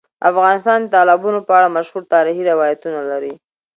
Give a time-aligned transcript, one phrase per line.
[0.29, 3.33] افغانستان د تالابونه په اړه مشهور تاریخی روایتونه لري.